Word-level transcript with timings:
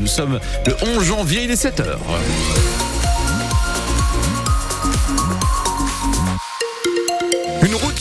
Nous 0.00 0.08
sommes 0.08 0.40
le 0.66 0.74
11 0.96 1.04
janvier, 1.04 1.44
il 1.44 1.50
est 1.52 1.64
7h. 1.64 1.96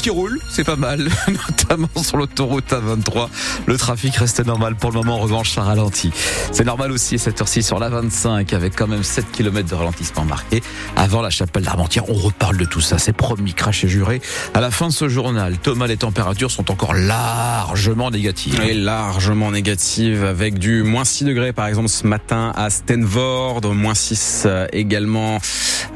Roule, 0.09 0.39
c'est 0.49 0.63
pas 0.63 0.75
mal, 0.75 1.07
notamment 1.27 1.89
sur 2.01 2.17
l'autoroute 2.17 2.71
A23. 2.71 3.29
Le 3.65 3.77
trafic 3.77 4.15
reste 4.15 4.45
normal 4.45 4.75
pour 4.75 4.91
le 4.91 4.97
moment, 4.97 5.15
en 5.15 5.19
revanche, 5.19 5.51
ça 5.51 5.63
ralentit. 5.63 6.11
C'est 6.51 6.65
normal 6.65 6.91
aussi 6.91 7.15
à 7.15 7.17
cette 7.17 7.41
heure-ci 7.41 7.63
sur 7.63 7.79
la 7.79 7.89
25, 7.89 8.53
avec 8.53 8.75
quand 8.75 8.87
même 8.87 9.03
7 9.03 9.31
km 9.31 9.69
de 9.69 9.75
ralentissement 9.75 10.25
marqué. 10.25 10.61
Avant 10.95 11.21
la 11.21 11.29
chapelle 11.29 11.63
d'Armentière, 11.63 12.09
on 12.09 12.13
reparle 12.13 12.57
de 12.57 12.65
tout 12.65 12.81
ça, 12.81 12.97
c'est 12.97 13.13
promis, 13.13 13.53
craché 13.53 13.87
juré. 13.87 14.21
À 14.53 14.61
la 14.61 14.71
fin 14.71 14.87
de 14.87 14.93
ce 14.93 15.09
journal, 15.09 15.57
Thomas, 15.57 15.87
les 15.87 15.97
températures 15.97 16.51
sont 16.51 16.71
encore 16.71 16.93
largement 16.93 18.11
négatives. 18.11 18.59
Et 18.61 18.73
largement 18.73 19.51
négatives, 19.51 20.23
avec 20.23 20.59
du 20.59 20.83
moins 20.83 21.05
6 21.05 21.25
degrés 21.25 21.53
par 21.53 21.67
exemple 21.67 21.89
ce 21.89 22.05
matin 22.05 22.51
à 22.55 22.69
Stenvord, 22.69 23.61
moins 23.73 23.95
6 23.95 24.43
euh, 24.45 24.67
également 24.73 25.39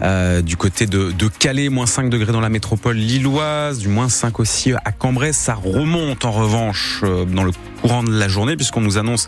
euh, 0.02 0.42
du 0.42 0.58
côté 0.58 0.86
de, 0.86 1.12
de 1.12 1.28
Calais, 1.28 1.70
moins 1.70 1.86
5 1.86 2.10
degrés 2.10 2.32
dans 2.32 2.42
la 2.42 2.50
métropole 2.50 2.96
lilloise 2.96 3.80
du 3.80 3.88
moins 3.88 3.99
5 4.08 4.40
aussi 4.40 4.72
à 4.74 4.92
Cambrai. 4.92 5.34
Ça 5.34 5.56
remonte 5.56 6.24
en 6.24 6.32
revanche 6.32 7.02
euh, 7.04 7.26
dans 7.26 7.44
le 7.44 7.52
courant 7.82 8.04
de 8.04 8.12
la 8.12 8.28
journée 8.28 8.56
puisqu'on 8.56 8.82
nous 8.82 8.98
annonce 8.98 9.28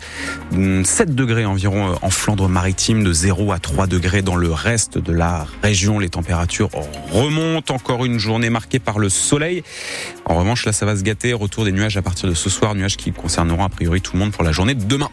7 0.52 1.10
mm, 1.10 1.14
degrés 1.14 1.44
environ 1.44 1.92
euh, 1.92 1.94
en 2.00 2.10
Flandre 2.10 2.48
maritime, 2.48 3.02
de 3.04 3.12
0 3.12 3.52
à 3.52 3.58
3 3.58 3.86
degrés 3.86 4.22
dans 4.22 4.36
le 4.36 4.52
reste 4.52 4.98
de 4.98 5.12
la 5.12 5.46
région. 5.62 5.98
Les 5.98 6.08
températures 6.08 6.70
remontent 7.10 7.74
encore 7.74 8.04
une 8.04 8.18
journée 8.18 8.50
marquée 8.50 8.78
par 8.78 8.98
le 8.98 9.08
soleil. 9.08 9.64
En 10.24 10.36
revanche, 10.36 10.64
là, 10.64 10.72
ça 10.72 10.86
va 10.86 10.96
se 10.96 11.02
gâter. 11.02 11.32
Retour 11.32 11.64
des 11.64 11.72
nuages 11.72 11.96
à 11.96 12.02
partir 12.02 12.28
de 12.28 12.34
ce 12.34 12.48
soir, 12.48 12.74
nuages 12.74 12.96
qui 12.96 13.12
concerneront 13.12 13.64
a 13.64 13.68
priori 13.68 14.00
tout 14.00 14.12
le 14.14 14.20
monde 14.20 14.32
pour 14.32 14.44
la 14.44 14.52
journée 14.52 14.74
de 14.74 14.84
demain. 14.84 15.10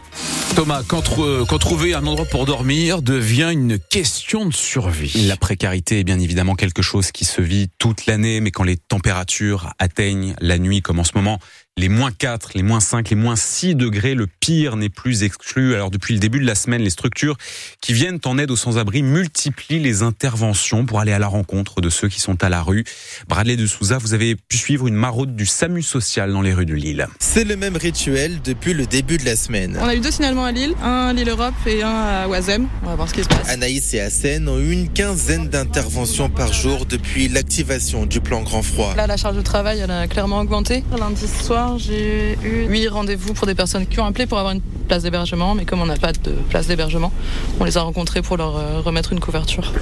Thomas, 0.54 0.82
quand, 0.86 1.02
quand 1.48 1.58
trouver 1.58 1.94
un 1.94 2.06
endroit 2.06 2.26
pour 2.26 2.46
dormir 2.46 3.02
devient 3.02 3.50
une 3.52 3.78
question 3.78 4.46
de 4.46 4.54
survie. 4.54 5.26
La 5.26 5.36
précarité 5.36 6.00
est 6.00 6.04
bien 6.04 6.20
évidemment 6.20 6.54
quelque 6.54 6.82
chose 6.82 7.10
qui 7.10 7.24
se 7.24 7.40
vit 7.42 7.68
toute 7.78 8.06
l'année, 8.06 8.40
mais 8.40 8.50
quand 8.50 8.62
les 8.62 8.76
températures 8.76 9.49
atteignent 9.78 10.34
la 10.40 10.58
nuit 10.58 10.82
comme 10.82 10.98
en 10.98 11.04
ce 11.04 11.12
moment 11.14 11.38
les 11.76 11.88
moins 11.88 12.10
4, 12.10 12.50
les 12.54 12.62
moins 12.62 12.80
5, 12.80 13.08
les 13.08 13.16
moins 13.16 13.36
6 13.36 13.74
degrés. 13.74 14.14
Le 14.14 14.26
pire 14.26 14.76
n'est 14.76 14.90
plus 14.90 15.22
exclu. 15.22 15.74
Alors 15.74 15.90
depuis 15.90 16.12
le 16.12 16.20
début 16.20 16.38
de 16.38 16.44
la 16.44 16.54
semaine, 16.54 16.82
les 16.82 16.90
structures 16.90 17.36
qui 17.80 17.94
viennent 17.94 18.18
en 18.26 18.36
aide 18.36 18.50
aux 18.50 18.56
sans-abri 18.56 19.02
multiplient 19.02 19.78
les 19.78 20.02
interventions 20.02 20.84
pour 20.84 21.00
aller 21.00 21.12
à 21.12 21.18
la 21.18 21.26
rencontre 21.26 21.80
de 21.80 21.88
ceux 21.88 22.08
qui 22.08 22.20
sont 22.20 22.44
à 22.44 22.50
la 22.50 22.62
rue. 22.62 22.84
Bradley 23.28 23.56
de 23.56 23.66
Souza, 23.66 23.96
vous 23.96 24.12
avez 24.12 24.36
pu 24.36 24.58
suivre 24.58 24.88
une 24.88 24.94
maraude 24.94 25.34
du 25.34 25.46
SAMU 25.46 25.82
social 25.82 26.32
dans 26.32 26.42
les 26.42 26.52
rues 26.52 26.66
de 26.66 26.74
Lille. 26.74 27.06
C'est 27.18 27.44
le 27.44 27.56
même 27.56 27.76
rituel 27.76 28.40
depuis 28.44 28.74
le 28.74 28.86
début 28.86 29.16
de 29.16 29.24
la 29.24 29.36
semaine. 29.36 29.78
On 29.80 29.86
a 29.86 29.94
eu 29.94 30.00
deux 30.00 30.10
signalements 30.10 30.44
à 30.44 30.52
Lille, 30.52 30.74
un 30.82 31.08
à 31.08 31.12
Lille 31.14 31.30
Europe 31.30 31.54
et 31.66 31.82
un 31.82 31.88
à 31.88 32.28
Oisem. 32.28 32.68
On 32.82 32.86
va 32.86 32.96
voir 32.96 33.08
ce 33.08 33.14
qui 33.14 33.22
se 33.22 33.28
passe. 33.28 33.48
Anaïs 33.48 33.94
et 33.94 34.00
Hassen 34.00 34.48
ont 34.48 34.58
eu 34.58 34.72
une 34.72 34.92
quinzaine 34.92 35.48
d'interventions 35.48 36.28
par 36.28 36.52
jour 36.52 36.84
depuis 36.84 37.28
l'activation 37.28 38.04
du 38.04 38.20
plan 38.20 38.42
Grand 38.42 38.62
Froid. 38.62 38.94
Là, 38.96 39.06
la 39.06 39.16
charge 39.16 39.36
de 39.36 39.42
travail, 39.42 39.78
elle 39.78 39.90
a 39.90 40.06
clairement 40.08 40.40
augmenté. 40.40 40.84
Lundi 40.98 41.26
soir, 41.26 41.59
j'ai 41.78 42.38
eu 42.42 42.66
huit 42.66 42.88
rendez-vous 42.88 43.34
pour 43.34 43.46
des 43.46 43.54
personnes 43.54 43.86
qui 43.86 44.00
ont 44.00 44.06
appelé 44.06 44.26
pour 44.26 44.38
avoir 44.38 44.54
une 44.54 44.60
place 44.88 45.02
d'hébergement, 45.02 45.54
mais 45.54 45.64
comme 45.64 45.80
on 45.80 45.86
n'a 45.86 45.96
pas 45.96 46.12
de 46.12 46.32
place 46.48 46.66
d'hébergement, 46.66 47.12
on 47.58 47.64
les 47.64 47.76
a 47.76 47.82
rencontrés 47.82 48.22
pour 48.22 48.36
leur 48.36 48.56
euh, 48.56 48.80
remettre 48.80 49.12
une 49.12 49.20
couverture. 49.20 49.72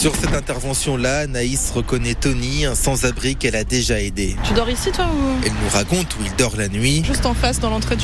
Sur 0.00 0.16
cette 0.16 0.32
intervention-là, 0.32 1.26
Naïs 1.26 1.70
reconnaît 1.74 2.14
Tony, 2.14 2.64
un 2.64 2.74
sans-abri 2.74 3.36
qu'elle 3.36 3.54
a 3.54 3.64
déjà 3.64 4.00
aidé. 4.00 4.34
Tu 4.44 4.54
dors 4.54 4.70
ici, 4.70 4.90
toi 4.90 5.04
ou... 5.04 5.44
Elle 5.44 5.52
nous 5.52 5.68
raconte 5.70 6.16
où 6.16 6.20
il 6.24 6.34
dort 6.36 6.56
la 6.56 6.68
nuit. 6.68 7.02
Juste 7.04 7.26
en 7.26 7.34
face, 7.34 7.60
dans 7.60 7.68
l'entrée 7.68 7.98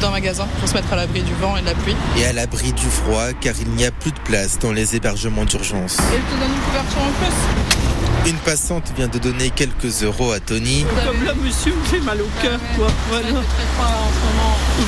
d'un 0.00 0.08
magasin, 0.08 0.48
pour 0.58 0.66
se 0.66 0.72
mettre 0.72 0.90
à 0.94 0.96
l'abri 0.96 1.22
du 1.22 1.34
vent 1.34 1.54
et 1.58 1.60
de 1.60 1.66
la 1.66 1.74
pluie. 1.74 1.96
Et 2.16 2.24
à 2.24 2.32
l'abri 2.32 2.72
du 2.72 2.86
froid, 2.86 3.34
car 3.42 3.52
il 3.60 3.68
n'y 3.72 3.84
a 3.84 3.90
plus 3.90 4.12
de 4.12 4.20
place 4.20 4.58
dans 4.58 4.72
les 4.72 4.96
hébergements 4.96 5.44
d'urgence. 5.44 5.98
Et 5.98 6.14
elle 6.14 6.22
te 6.22 6.40
donne 6.40 6.50
une 6.50 6.62
couverture 6.62 7.02
en 7.02 7.12
plus 7.22 7.74
une 8.26 8.36
passante 8.36 8.90
vient 8.96 9.08
de 9.08 9.18
donner 9.18 9.50
quelques 9.50 10.02
euros 10.02 10.32
à 10.32 10.40
Tony. 10.40 10.86
Comme 11.04 11.24
là, 11.24 11.34
monsieur 11.34 11.74
me 11.74 11.84
fait 11.84 12.00
mal 12.00 12.20
au 12.22 12.28
cœur, 12.42 12.58
quoi. 12.76 12.88
Voilà. 13.10 13.28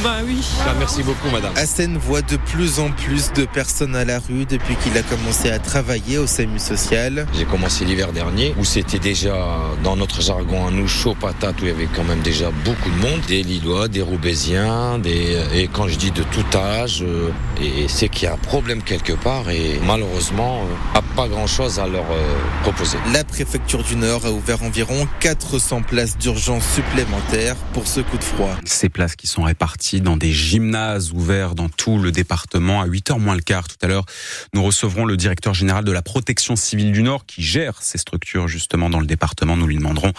Bah 0.02 0.16
oui. 0.24 0.40
Ah, 0.66 0.72
merci 0.78 1.02
beaucoup, 1.02 1.28
madame. 1.30 1.52
Hassen 1.56 1.98
voit 1.98 2.22
de 2.22 2.36
plus 2.36 2.78
en 2.78 2.90
plus 2.90 3.32
de 3.32 3.44
personnes 3.44 3.94
à 3.94 4.04
la 4.04 4.18
rue 4.18 4.46
depuis 4.46 4.74
qu'il 4.76 4.96
a 4.96 5.02
commencé 5.02 5.50
à 5.50 5.58
travailler 5.58 6.18
au 6.18 6.26
Social. 6.58 7.26
J'ai 7.36 7.44
commencé 7.44 7.84
l'hiver 7.84 8.12
dernier 8.12 8.54
où 8.58 8.64
c'était 8.64 8.98
déjà, 8.98 9.34
dans 9.82 9.96
notre 9.96 10.22
jargon, 10.22 10.66
un 10.66 10.70
nous 10.70 10.88
chaud 10.88 11.14
patate, 11.18 11.60
où 11.60 11.64
il 11.64 11.68
y 11.68 11.70
avait 11.70 11.88
quand 11.94 12.04
même 12.04 12.20
déjà 12.20 12.50
beaucoup 12.64 12.90
de 12.90 12.96
monde. 12.96 13.20
Des 13.28 13.42
Lillois, 13.42 13.88
des 13.88 14.02
Roubaisiens, 14.02 14.98
des... 14.98 15.38
et 15.54 15.68
quand 15.68 15.88
je 15.88 15.96
dis 15.96 16.10
de 16.10 16.22
tout 16.22 16.56
âge, 16.56 17.02
euh, 17.02 17.30
et 17.60 17.88
c'est 17.88 18.08
qu'il 18.08 18.24
y 18.24 18.26
a 18.26 18.34
un 18.34 18.38
problème 18.38 18.82
quelque 18.82 19.12
part 19.12 19.48
et 19.50 19.80
malheureusement, 19.84 20.62
euh, 20.94 21.00
pas 21.16 21.28
grand 21.28 21.46
chose 21.46 21.78
à 21.78 21.86
leur 21.86 22.04
euh, 22.10 22.36
proposer 22.62 22.98
préfecture 23.26 23.82
du 23.82 23.96
Nord 23.96 24.26
a 24.26 24.30
ouvert 24.30 24.62
environ 24.62 25.08
400 25.20 25.82
places 25.82 26.18
d'urgence 26.18 26.64
supplémentaires 26.74 27.56
pour 27.72 27.86
ce 27.86 28.00
coup 28.00 28.18
de 28.18 28.24
froid. 28.24 28.50
Ces 28.64 28.88
places 28.88 29.16
qui 29.16 29.26
sont 29.26 29.42
réparties 29.42 30.00
dans 30.00 30.16
des 30.16 30.32
gymnases 30.32 31.12
ouverts 31.12 31.54
dans 31.54 31.68
tout 31.68 31.98
le 31.98 32.12
département 32.12 32.80
à 32.80 32.86
8h 32.86 33.18
moins 33.18 33.34
le 33.34 33.40
quart. 33.40 33.68
Tout 33.68 33.76
à 33.82 33.86
l'heure, 33.86 34.04
nous 34.52 34.62
recevrons 34.62 35.04
le 35.04 35.16
directeur 35.16 35.54
général 35.54 35.84
de 35.84 35.92
la 35.92 36.02
protection 36.02 36.25
civile 36.56 36.92
du 36.92 37.02
Nord 37.02 37.26
qui 37.26 37.42
gère 37.42 37.74
ces 37.80 37.98
structures 37.98 38.48
justement 38.48 38.90
dans 38.90 39.00
le 39.00 39.06
département. 39.06 39.56
Nous 39.56 39.66
lui 39.66 39.76
demanderons 39.76 40.12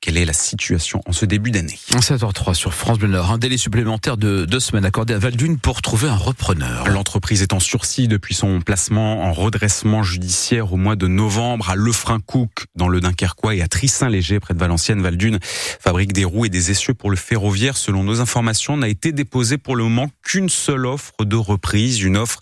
quelle 0.00 0.16
est 0.16 0.24
la 0.24 0.32
situation 0.32 1.00
en 1.06 1.12
ce 1.12 1.24
début 1.24 1.50
d'année. 1.50 1.78
7h03 1.90 2.54
sur 2.54 2.74
France 2.74 2.98
Bleu 2.98 3.08
Nord. 3.08 3.30
Un 3.30 3.38
délai 3.38 3.56
supplémentaire 3.56 4.16
de 4.16 4.44
deux 4.44 4.60
semaines 4.60 4.84
accordé 4.84 5.14
à 5.14 5.18
Valdune 5.18 5.58
pour 5.58 5.82
trouver 5.82 6.08
un 6.08 6.16
repreneur. 6.16 6.88
L'entreprise 6.88 7.42
est 7.42 7.52
en 7.52 7.60
sursis 7.60 8.08
depuis 8.08 8.34
son 8.34 8.60
placement 8.60 9.24
en 9.24 9.32
redressement 9.32 10.02
judiciaire 10.02 10.72
au 10.72 10.76
mois 10.76 10.96
de 10.96 11.06
novembre 11.06 11.70
à 11.70 11.76
Lefrancouc 11.76 12.66
dans 12.74 12.88
le 12.88 13.00
Dunkerquois 13.00 13.54
et 13.54 13.62
à 13.62 13.68
Trissin-Léger, 13.68 14.40
près 14.40 14.54
de 14.54 14.58
Valenciennes. 14.58 15.02
Valdune 15.02 15.38
fabrique 15.42 16.12
des 16.12 16.24
roues 16.24 16.46
et 16.46 16.50
des 16.50 16.70
essieux 16.70 16.94
pour 16.94 17.10
le 17.10 17.16
ferroviaire. 17.16 17.76
Selon 17.76 18.04
nos 18.04 18.20
informations, 18.20 18.76
n'a 18.76 18.88
été 18.88 19.12
déposée 19.12 19.58
pour 19.58 19.76
le 19.76 19.84
moment 19.84 20.10
qu'une 20.22 20.48
seule 20.48 20.86
offre 20.86 21.24
de 21.24 21.36
reprise, 21.36 22.00
une 22.00 22.16
offre 22.16 22.40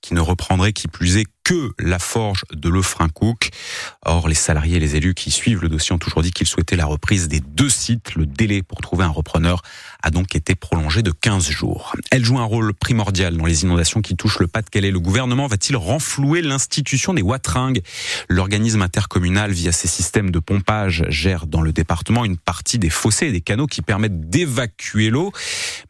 qui 0.00 0.14
ne 0.14 0.20
reprendrait 0.20 0.72
qui 0.72 0.88
plus 0.88 1.18
est 1.18 1.26
que 1.44 1.72
la 1.78 1.98
forge 1.98 2.44
de 2.52 2.68
Lefrancouc. 2.68 3.50
Or, 4.04 4.28
les 4.28 4.34
salariés 4.34 4.76
et 4.76 4.80
les 4.80 4.96
élus 4.96 5.14
qui 5.14 5.30
suivent 5.30 5.62
le 5.62 5.68
dossier 5.68 5.94
ont 5.94 5.98
toujours 5.98 6.22
dit 6.22 6.30
qu'ils 6.30 6.46
souhaitaient 6.46 6.76
la 6.76 6.86
reprise 6.86 7.28
des 7.28 7.40
deux 7.40 7.68
sites. 7.68 8.14
Le 8.14 8.26
délai 8.26 8.62
pour 8.62 8.80
trouver 8.80 9.04
un 9.04 9.08
repreneur 9.08 9.62
a 10.02 10.10
donc 10.10 10.36
été 10.36 10.54
prolongé 10.54 11.02
de 11.02 11.10
15 11.10 11.48
jours. 11.50 11.94
Elle 12.10 12.24
joue 12.24 12.38
un 12.38 12.44
rôle 12.44 12.74
primordial 12.74 13.36
dans 13.36 13.46
les 13.46 13.62
inondations 13.62 14.02
qui 14.02 14.16
touchent 14.16 14.38
le 14.38 14.46
Pas-de-Calais. 14.46 14.90
Le 14.90 15.00
gouvernement 15.00 15.46
va-t-il 15.46 15.76
renflouer 15.76 16.42
l'institution 16.42 17.14
des 17.14 17.22
Watringues? 17.22 17.82
L'organisme 18.28 18.82
intercommunal, 18.82 19.52
via 19.52 19.72
ses 19.72 19.88
systèmes 19.88 20.30
de 20.30 20.38
pompage, 20.38 21.04
gère 21.08 21.46
dans 21.46 21.62
le 21.62 21.72
département 21.72 22.24
une 22.24 22.36
partie 22.36 22.78
des 22.78 22.90
fossés 22.90 23.26
et 23.26 23.32
des 23.32 23.40
canaux 23.40 23.66
qui 23.66 23.82
permettent 23.82 24.28
d'évacuer 24.30 25.10
l'eau. 25.10 25.32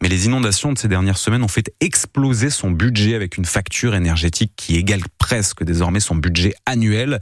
Mais 0.02 0.08
les 0.08 0.26
inondations 0.26 0.72
de 0.72 0.78
ces 0.78 0.88
dernières 0.88 1.18
semaines 1.18 1.42
ont 1.42 1.48
fait 1.48 1.72
exploser 1.80 2.50
son 2.50 2.70
budget 2.70 3.14
avec 3.14 3.36
une 3.36 3.44
facture 3.44 3.94
énergétique 3.94 4.52
qui 4.56 4.76
égale 4.76 5.02
presque 5.18 5.41
que 5.54 5.64
désormais 5.64 6.00
son 6.00 6.14
budget 6.14 6.54
annuel. 6.66 7.20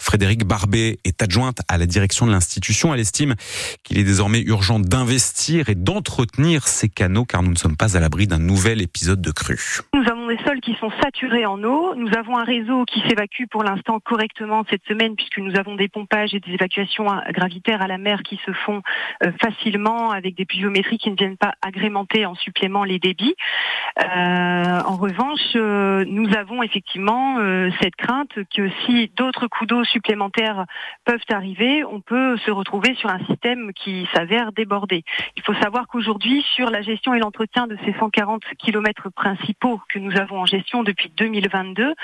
Frédéric 0.00 0.44
Barbet 0.44 0.98
est 1.04 1.22
adjointe 1.22 1.60
à 1.68 1.78
la 1.78 1.86
direction 1.86 2.26
de 2.26 2.32
l'institution. 2.32 2.94
Elle 2.94 3.00
estime 3.00 3.34
qu'il 3.84 3.98
est 3.98 4.04
désormais 4.04 4.40
urgent 4.40 4.78
d'investir 4.78 5.68
et 5.68 5.74
d'entretenir 5.74 6.66
ces 6.66 6.88
canaux 6.88 7.24
car 7.24 7.42
nous 7.42 7.50
ne 7.50 7.58
sommes 7.58 7.76
pas 7.76 7.96
à 7.96 8.00
l'abri 8.00 8.26
d'un 8.26 8.38
nouvel 8.38 8.82
épisode 8.82 9.20
de 9.20 9.30
crue. 9.30 9.80
Nous 9.94 10.02
avons 10.28 10.36
des 10.36 10.44
sols 10.44 10.60
qui 10.60 10.74
sont 10.74 10.90
saturés 11.02 11.46
en 11.46 11.62
eau. 11.62 11.94
Nous 11.94 12.10
avons 12.16 12.36
un 12.36 12.44
réseau 12.44 12.84
qui 12.84 13.00
s'évacue 13.08 13.44
pour 13.50 13.62
l'instant 13.62 14.00
correctement 14.00 14.64
cette 14.68 14.84
semaine 14.84 15.16
puisque 15.16 15.38
nous 15.38 15.56
avons 15.56 15.74
des 15.74 15.88
pompages 15.88 16.34
et 16.34 16.40
des 16.40 16.52
évacuations 16.52 17.06
gravitaires 17.30 17.82
à 17.82 17.86
la 17.86 17.98
mer 17.98 18.22
qui 18.22 18.38
se 18.44 18.52
font 18.52 18.82
euh, 19.24 19.32
facilement 19.40 20.10
avec 20.10 20.34
des 20.34 20.44
pluviométries 20.44 20.98
qui 20.98 21.10
ne 21.10 21.16
viennent 21.16 21.36
pas 21.36 21.52
agrémenter 21.62 22.26
en 22.26 22.34
supplément 22.34 22.84
les 22.84 22.98
débits. 22.98 23.34
Euh, 24.00 24.80
en 24.80 24.96
revanche, 24.96 25.40
euh, 25.56 26.04
nous 26.06 26.34
avons 26.34 26.62
effectivement 26.62 27.38
cette 27.80 27.96
crainte 27.96 28.38
que 28.54 28.68
si 28.84 29.10
d'autres 29.16 29.46
coups 29.46 29.68
d'eau 29.68 29.84
supplémentaires 29.84 30.64
peuvent 31.04 31.18
arriver, 31.30 31.84
on 31.84 32.00
peut 32.00 32.36
se 32.38 32.50
retrouver 32.50 32.94
sur 32.96 33.10
un 33.10 33.18
système 33.26 33.72
qui 33.72 34.06
s'avère 34.14 34.52
débordé. 34.52 35.04
Il 35.36 35.42
faut 35.42 35.54
savoir 35.54 35.86
qu'aujourd'hui, 35.86 36.44
sur 36.54 36.70
la 36.70 36.82
gestion 36.82 37.14
et 37.14 37.18
l'entretien 37.18 37.66
de 37.66 37.76
ces 37.84 37.94
140 37.98 38.42
kilomètres 38.58 39.10
principaux 39.10 39.80
que 39.88 39.98
nous 39.98 40.17
avons 40.18 40.40
en 40.40 40.46
gestion 40.46 40.82
depuis 40.82 41.10
2022, 41.16 41.94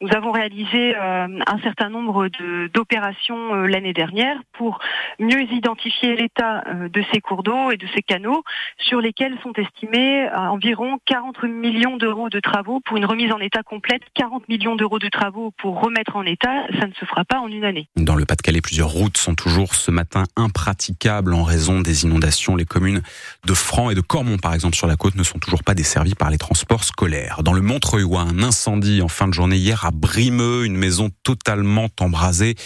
nous 0.00 0.08
avons 0.14 0.32
réalisé 0.32 0.96
euh, 0.96 1.26
un 1.46 1.58
certain 1.62 1.88
nombre 1.88 2.28
d'opérations 2.72 3.54
euh, 3.54 3.66
l'année 3.66 3.92
dernière 3.92 4.36
pour 4.52 4.78
mieux 5.18 5.42
identifier 5.52 6.16
l'état 6.16 6.64
euh, 6.66 6.88
de 6.88 7.02
ces 7.12 7.20
cours 7.20 7.42
d'eau 7.42 7.70
et 7.70 7.76
de 7.76 7.86
ces 7.94 8.02
canaux 8.02 8.42
sur 8.78 9.00
lesquels 9.00 9.36
sont 9.42 9.52
estimés 9.56 10.28
environ 10.34 10.98
40 11.06 11.42
millions 11.44 11.96
d'euros 11.96 12.28
de 12.28 12.40
travaux 12.40 12.80
pour 12.84 12.96
une 12.96 13.04
remise 13.04 13.32
en 13.32 13.38
état 13.38 13.62
complète, 13.62 14.02
40 14.14 14.48
millions 14.48 14.76
d'euros 14.76 14.98
de 14.98 15.08
travaux 15.08 15.52
pour 15.58 15.80
remettre 15.80 16.16
en 16.16 16.24
état, 16.24 16.66
ça 16.78 16.86
ne 16.86 16.92
se 16.92 17.04
fera 17.04 17.24
pas 17.24 17.38
en 17.38 17.48
une 17.48 17.64
année. 17.64 17.88
Dans 17.96 18.14
le 18.14 18.24
Pas-de-Calais, 18.24 18.60
plusieurs 18.60 18.88
routes 18.88 19.16
sont 19.16 19.34
toujours 19.34 19.74
ce 19.74 19.90
matin 19.90 20.24
impraticables 20.36 21.34
en 21.34 21.42
raison 21.42 21.80
des 21.80 22.04
inondations. 22.04 22.56
Les 22.56 22.64
communes 22.64 23.02
de 23.46 23.54
Franc 23.54 23.90
et 23.90 23.94
de 23.94 24.00
Cormont, 24.00 24.38
par 24.38 24.54
exemple, 24.54 24.76
sur 24.76 24.86
la 24.86 24.96
côte, 24.96 25.14
ne 25.14 25.22
sont 25.22 25.38
toujours 25.38 25.62
pas 25.62 25.74
desservies 25.74 26.14
par 26.14 26.30
les 26.30 26.38
transports 26.38 26.84
scolaires. 26.84 27.42
Dans 27.42 27.52
le 27.52 27.61
Montreuil, 27.62 28.04
un 28.16 28.42
incendie 28.42 29.02
en 29.02 29.08
fin 29.08 29.28
de 29.28 29.34
journée 29.34 29.56
hier 29.56 29.84
à 29.84 29.92
Brimeux, 29.92 30.64
une 30.64 30.76
maison 30.76 31.10
totalement 31.22 31.88
embrasée. 32.00 32.56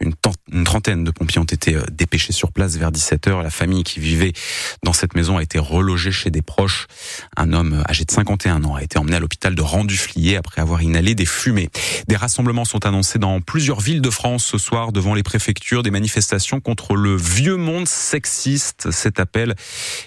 Une, 0.00 0.12
une 0.52 0.64
trentaine 0.64 1.02
de 1.02 1.10
pompiers 1.10 1.40
ont 1.40 1.44
été 1.44 1.74
euh, 1.74 1.82
dépêchés 1.90 2.32
sur 2.32 2.52
place 2.52 2.76
vers 2.76 2.92
17h. 2.92 3.42
La 3.42 3.50
famille 3.50 3.82
qui 3.82 3.98
vivait 3.98 4.32
dans 4.84 4.92
cette 4.92 5.16
maison 5.16 5.38
a 5.38 5.42
été 5.42 5.58
relogée 5.58 6.12
chez 6.12 6.30
des 6.30 6.40
proches. 6.40 6.86
Un 7.36 7.52
homme 7.52 7.82
âgé 7.88 8.04
de 8.04 8.10
51 8.12 8.62
ans 8.64 8.76
a 8.76 8.82
été 8.82 8.96
emmené 8.96 9.16
à 9.16 9.20
l'hôpital 9.20 9.56
de 9.56 9.62
Renduflier 9.62 10.36
après 10.36 10.60
avoir 10.60 10.82
inhalé 10.82 11.16
des 11.16 11.26
fumées. 11.26 11.68
Des 12.06 12.16
rassemblements 12.16 12.64
sont 12.64 12.86
annoncés 12.86 13.18
dans 13.18 13.40
plusieurs 13.40 13.80
villes 13.80 14.02
de 14.02 14.10
France 14.10 14.44
ce 14.44 14.58
soir 14.58 14.92
devant 14.92 15.14
les 15.14 15.24
préfectures, 15.24 15.82
des 15.82 15.90
manifestations 15.90 16.60
contre 16.60 16.94
le 16.94 17.16
vieux 17.16 17.56
monde 17.56 17.88
sexiste. 17.88 18.92
Cet 18.92 19.18
appel 19.18 19.56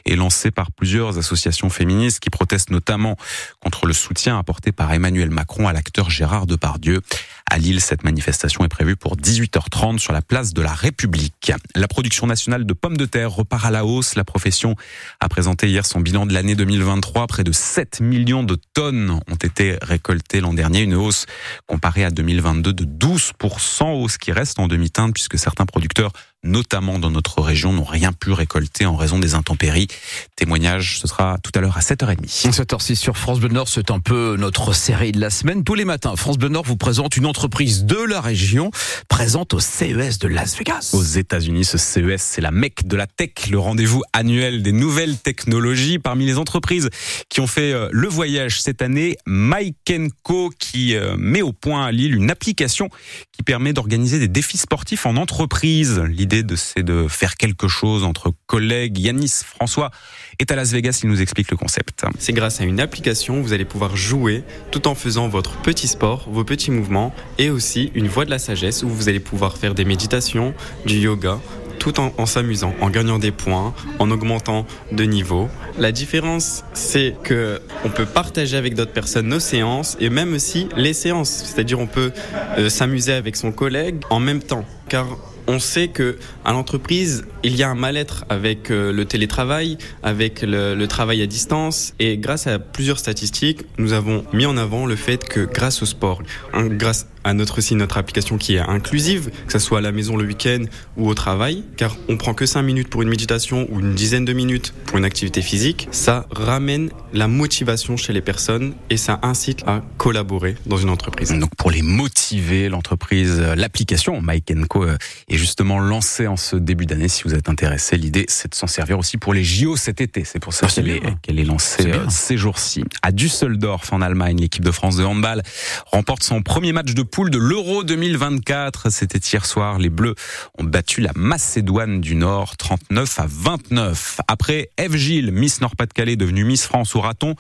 est 0.06 0.16
lancé 0.16 0.52
par 0.52 0.72
plusieurs 0.72 1.18
associations 1.18 1.70
féministes 1.70 2.22
qui 2.22 2.30
protestent 2.30 2.72
notamment 2.72 3.18
contre 3.60 3.88
le 3.88 3.94
soutien 3.94 4.37
apporté 4.38 4.72
par 4.72 4.92
Emmanuel 4.94 5.30
Macron 5.30 5.68
à 5.68 5.74
l'acteur 5.74 6.10
Gérard 6.10 6.48
Depardieu. 6.48 7.02
À 7.50 7.58
Lille, 7.58 7.80
cette 7.80 8.04
manifestation 8.04 8.66
est 8.66 8.70
prévue 8.70 8.96
pour 8.96 9.16
18h30 9.16 10.00
sur 10.00 10.12
la 10.12 10.22
place 10.22 10.54
de 10.54 10.62
la 10.62 10.74
République. 10.74 11.54
La 11.76 11.88
production 11.88 12.28
nationale 12.28 12.66
de 12.66 12.74
pommes 12.74 12.98
de 12.98 13.06
terre 13.06 13.32
repart 13.32 13.66
à 13.66 13.72
la 13.72 13.86
hausse. 13.86 14.16
La 14.16 14.26
profession 14.26 14.76
a 15.20 15.30
présenté 15.30 15.70
hier 15.70 15.86
son 15.86 16.02
bilan 16.02 16.26
de 16.26 16.34
l'année 16.34 16.56
2023. 16.56 17.26
Près 17.28 17.44
de 17.44 17.52
7 17.52 18.02
millions 18.02 18.44
de 18.44 18.58
tonnes 18.74 19.12
ont 19.12 19.36
été 19.36 19.78
récoltées 19.82 20.42
l'an 20.42 20.54
dernier. 20.54 20.82
Une 20.82 20.96
hausse 20.96 21.26
comparée 21.68 22.04
à 22.04 22.12
2022 22.12 22.74
de 22.74 22.84
12%, 22.84 23.94
hausse 23.94 24.18
qui 24.18 24.32
reste 24.32 24.60
en 24.60 24.68
demi-teinte 24.68 25.14
puisque 25.14 25.40
certains 25.40 25.66
producteurs 25.66 26.12
notamment 26.44 27.00
dans 27.00 27.12
notre 27.12 27.42
région, 27.42 27.74
n'ont 27.74 27.84
rien 27.84 28.14
pu 28.14 28.32
récolter 28.32 28.86
en 28.86 28.96
raison 28.96 29.20
des 29.20 29.34
intempéries. 29.34 29.88
Témoignage, 30.36 31.00
ce 31.00 31.08
sera 31.08 31.38
tout 31.44 31.52
à 31.56 31.62
l'heure 31.62 31.78
à 31.78 31.82
7h30. 31.82 32.26
7h06 32.28 32.96
sur 32.96 33.18
France 33.18 33.40
Bleu 33.40 33.50
Nord, 33.50 33.68
c'est 33.68 33.92
un 33.92 34.00
peu 34.00 34.36
notre 34.38 34.74
série 34.74 35.12
de 35.12 35.20
la 35.20 35.30
semaine. 35.30 35.64
Tous 35.64 35.76
les 35.76 35.86
matins, 35.86 36.16
France 36.16 36.38
Bleu 36.38 36.50
Nord 36.50 36.64
vous 36.64 36.78
présente 36.78 37.18
une 37.18 37.26
entreprise 37.26 37.86
de 37.86 37.98
la 37.98 38.22
région 38.22 38.72
présente 39.10 39.54
au 39.54 39.60
CES 39.60 40.20
de 40.20 40.28
Las 40.28 40.58
Vegas. 40.58 40.92
Aux 40.94 41.04
États-Unis, 41.04 41.66
ce 41.66 41.78
CES, 41.78 42.22
c'est 42.22 42.42
la 42.42 42.52
mecque 42.52 42.86
de 42.86 42.96
la 42.96 43.08
tech, 43.08 43.50
le 43.50 43.60
rendez-vous 43.60 44.04
annuel 44.14 44.64
des 44.64 44.72
nouvelles 44.72 45.18
technologies. 45.18 46.00
Parmi 46.00 46.26
les 46.26 46.38
entreprises 46.38 46.90
qui 47.30 47.40
ont 47.40 47.48
fait 47.48 47.74
euh, 47.74 47.90
le 47.92 48.08
voyage 48.08 48.62
cette 48.62 48.82
année, 48.82 49.18
Mike 49.26 49.78
Co 50.24 50.52
qui 50.58 50.96
euh, 50.96 51.16
met 51.18 51.42
au 51.42 51.54
point 51.54 51.86
à 51.86 51.92
Lille 51.92 52.16
une 52.16 52.30
application 52.30 52.90
qui 53.32 53.44
permet 53.44 53.74
d'organiser 53.74 54.20
des 54.20 54.28
défis 54.28 54.58
sportifs 54.58 55.06
en 55.06 55.16
entreprise. 55.16 56.00
L'idée 56.00 56.27
c'est 56.56 56.84
de 56.84 57.08
faire 57.08 57.36
quelque 57.36 57.68
chose 57.68 58.04
entre 58.04 58.34
collègues. 58.46 58.98
Yanis 58.98 59.44
François 59.46 59.92
est 60.40 60.52
à 60.52 60.56
Las 60.56 60.72
Vegas, 60.72 61.00
il 61.04 61.10
nous 61.10 61.22
explique 61.22 61.52
le 61.52 61.58
concept. 61.58 62.06
C'est 62.20 62.34
grâce 62.34 62.62
à 62.62 62.64
une 62.64 62.80
application, 62.80 63.42
vous 63.42 63.54
allez 63.54 63.66
pouvoir 63.66 63.96
jouer 63.96 64.44
tout 64.72 64.88
en 64.88 64.96
faisant 64.96 65.28
votre 65.28 65.58
petit 65.62 65.88
sport, 65.88 66.28
vos 66.30 66.44
petits 66.44 66.72
mouvements 66.72 67.14
et 67.38 67.50
aussi 67.50 67.92
une 67.96 68.08
voie 68.08 68.26
de 68.26 68.30
la 68.30 68.40
sagesse 68.40 68.84
où 68.84 68.90
vous 68.90 69.10
allez 69.10 69.20
pouvoir 69.20 69.58
faire 69.58 69.74
des 69.74 69.86
méditations, 69.86 70.54
du 70.86 71.00
yoga, 71.00 71.40
tout 71.80 72.00
en, 72.00 72.14
en 72.18 72.26
s'amusant, 72.26 72.74
en 72.82 72.90
gagnant 72.90 73.20
des 73.20 73.32
points, 73.32 73.74
en 74.00 74.12
augmentant 74.12 74.66
de 74.92 75.04
niveau. 75.04 75.50
La 75.78 75.92
différence, 75.92 76.64
c'est 76.74 77.16
que 77.24 77.62
on 77.86 77.90
peut 77.90 78.06
partager 78.06 78.58
avec 78.58 78.74
d'autres 78.74 78.94
personnes 78.94 79.28
nos 79.28 79.40
séances 79.40 79.98
et 80.00 80.10
même 80.10 80.34
aussi 80.34 80.68
les 80.76 80.94
séances. 80.94 81.30
C'est-à-dire 81.30 81.80
on 81.80 81.88
peut 81.88 82.12
euh, 82.58 82.70
s'amuser 82.70 83.14
avec 83.14 83.36
son 83.36 83.52
collègue 83.52 84.02
en 84.10 84.20
même 84.20 84.42
temps. 84.42 84.66
Car 84.90 85.08
on 85.48 85.60
sait 85.60 85.88
que 85.88 86.18
à 86.46 86.52
l'entreprise, 86.52 87.26
il 87.44 87.56
y 87.56 87.64
a 87.64 87.70
un 87.70 87.76
mal-être 87.76 88.26
avec 88.30 88.70
euh, 88.70 88.92
le 88.92 89.06
télétravail, 89.06 89.78
avec 90.04 90.42
le, 90.42 90.86
travail 90.88 91.22
à 91.22 91.28
distance. 91.28 91.94
Et 92.00 92.18
grâce 92.18 92.48
à 92.48 92.60
plusieurs 92.60 93.00
statistiques, 93.00 93.62
nous 93.78 93.94
avons 93.94 94.24
mis 94.34 94.46
en 94.46 94.58
avant 94.58 94.86
le 94.86 94.96
fait 94.96 95.28
que 95.28 95.42
grâce 95.42 95.82
au 95.82 95.86
sport, 95.86 96.22
hein, 96.54 96.68
grâce 96.68 97.08
à 97.28 97.34
notre 97.34 97.58
aussi 97.58 97.76
notre 97.76 97.98
application 97.98 98.38
qui 98.38 98.56
est 98.56 98.60
inclusive, 98.60 99.32
que 99.48 99.54
ce 99.54 99.60
soit 99.60 99.80
à 99.80 99.82
la 99.82 99.92
maison 99.92 100.16
le 100.16 100.26
week-end 100.26 100.64
ou 100.96 101.08
au 101.10 101.14
travail, 101.14 101.64
car 101.76 101.96
on 102.08 102.18
prend 102.18 102.34
que 102.34 102.46
5 102.46 102.62
minutes 102.62 102.88
pour 102.88 103.02
une 103.02 103.10
méditation 103.10 103.68
ou 103.70 103.80
une 103.80 103.94
dizaine 103.94 104.26
de 104.26 104.34
minutes 104.34 104.74
pour 104.86 104.98
une 104.98 105.06
activité 105.06 105.42
physique, 105.42 105.88
ça 105.92 106.26
ramène 106.32 106.90
la 107.14 107.28
motivation 107.28 107.98
chez 107.98 108.14
les 108.14 108.22
personnes 108.22 108.76
et 108.90 108.98
ça 108.98 109.20
incite 109.24 109.64
à 109.68 109.84
collaborer 109.98 110.56
dans 110.66 110.78
une 110.78 110.90
entreprise. 110.90 111.32
Donc 111.32 111.56
pour 111.56 111.72
les 111.72 111.82
motiver, 111.82 112.70
l'entreprise, 112.70 113.40
l'application 113.40 114.22
Mike 114.22 114.54
Co 114.70 114.86
est 114.86 115.38
justement 115.38 115.80
lancée 115.80 116.28
en 116.28 116.38
ce 116.38 116.56
début 116.56 116.86
d'année. 116.86 117.10
Si 117.10 117.24
vous 117.24 117.34
êtes 117.34 117.50
intéressé, 117.50 117.98
l'idée 117.98 118.26
c'est 118.30 118.52
de 118.52 118.56
s'en 118.56 118.68
servir 118.68 118.98
aussi 118.98 119.18
pour 119.18 119.34
les 119.34 119.44
JO 119.44 119.76
cet 119.76 120.00
été. 120.00 120.24
C'est 120.24 120.40
pour 120.40 120.54
ça 120.54 120.68
qu'elle 120.68 120.90
est, 120.90 121.02
qu'elle 121.22 121.40
est 121.40 121.44
lancée 121.44 121.92
euh, 121.92 122.06
ces 122.10 122.38
jours-ci. 122.38 122.84
À 123.02 123.12
Düsseldorf 123.12 123.92
en 123.92 124.02
Allemagne, 124.02 124.40
l'équipe 124.40 124.64
de 124.64 124.72
France 124.72 124.96
de 124.96 125.04
handball 125.04 125.42
remporte 125.88 126.24
son 126.24 126.42
premier 126.42 126.72
match 126.72 126.94
de 126.94 127.04
poule 127.04 127.17
de 127.26 127.40
l'Euro 127.40 127.84
2024. 127.84 128.92
C'était 128.92 129.18
hier 129.18 129.46
soir. 129.46 129.80
Les 129.80 129.90
Bleus 129.90 130.14
ont 130.58 130.64
battu 130.64 131.02
la 131.02 131.12
Macédoine 131.16 132.00
du 132.00 132.16
Nord 132.16 132.58
39 132.58 133.20
à 133.20 133.26
29. 133.28 134.22
Après 134.28 134.70
Eve 134.78 134.96
Gilles, 134.96 135.32
Miss 135.32 135.60
Nord-Pas-de-Calais, 135.60 136.16
devenue 136.16 136.44
Miss 136.44 136.66
France 136.66 136.96
au 136.96 137.02
raton, 137.02 137.36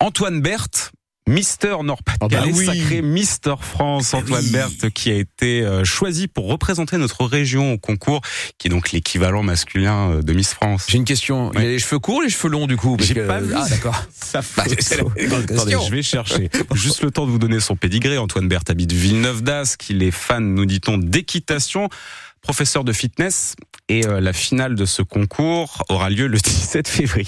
Antoine 0.00 0.40
Berthe 0.40 0.90
Mister 1.28 1.76
Nord-Pas-de-Calais, 1.82 2.50
oh 2.52 2.56
bah 2.56 2.58
oui. 2.58 2.66
sacré 2.66 3.02
Mister 3.02 3.54
France, 3.60 4.14
Antoine 4.14 4.42
oui. 4.44 4.50
Berthe, 4.50 4.90
qui 4.90 5.10
a 5.10 5.14
été 5.14 5.62
euh, 5.62 5.84
choisi 5.84 6.26
pour 6.26 6.48
représenter 6.48 6.96
notre 6.96 7.24
région 7.24 7.74
au 7.74 7.78
concours, 7.78 8.20
qui 8.58 8.66
est 8.66 8.70
donc 8.70 8.90
l'équivalent 8.90 9.42
masculin 9.42 10.10
euh, 10.10 10.22
de 10.22 10.32
Miss 10.32 10.52
France. 10.52 10.86
J'ai 10.88 10.96
une 10.98 11.04
question. 11.04 11.52
Il 11.54 11.60
a 11.60 11.62
les 11.62 11.78
cheveux 11.78 12.00
courts, 12.00 12.22
les 12.22 12.30
cheveux 12.30 12.48
longs 12.50 12.66
du 12.66 12.76
coup 12.76 12.96
J'ai 12.98 13.14
pas 13.14 13.40
vu. 13.40 13.54
Ah 13.54 13.68
d'accord. 13.68 14.02
Ça 14.12 14.40
bah, 14.56 14.64
Attendez, 14.64 15.76
je 15.86 15.90
vais 15.90 16.02
chercher. 16.02 16.50
Juste 16.74 17.02
le 17.02 17.10
temps 17.10 17.26
de 17.26 17.30
vous 17.30 17.38
donner 17.38 17.60
son 17.60 17.76
pédigré. 17.76 18.18
Antoine 18.18 18.48
Berthe 18.48 18.70
habite 18.70 18.92
Villeneuve 18.92 19.42
d'Ascq. 19.42 19.90
Il 19.90 20.02
est 20.02 20.10
fan, 20.10 20.54
nous 20.54 20.66
dit-on, 20.66 20.98
d'équitation 20.98 21.88
professeur 22.42 22.84
de 22.84 22.92
fitness 22.92 23.54
et 23.88 24.06
euh, 24.06 24.20
la 24.20 24.32
finale 24.32 24.74
de 24.74 24.84
ce 24.84 25.02
concours 25.02 25.82
aura 25.88 26.10
lieu 26.10 26.26
le 26.26 26.38
17 26.42 26.88
février. 26.88 27.26